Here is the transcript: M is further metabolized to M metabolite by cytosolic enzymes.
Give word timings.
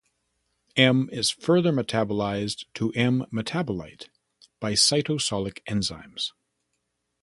M 0.75 1.09
is 1.11 1.29
further 1.29 1.71
metabolized 1.71 2.65
to 2.73 2.91
M 2.93 3.23
metabolite 3.31 4.09
by 4.59 4.71
cytosolic 4.73 5.61
enzymes. 5.65 6.31